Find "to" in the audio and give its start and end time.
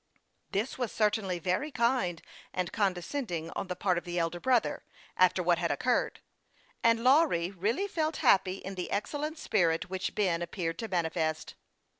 10.79-10.87